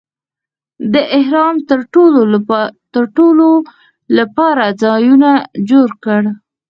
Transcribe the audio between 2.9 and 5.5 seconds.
تړلو لپاره ځایونه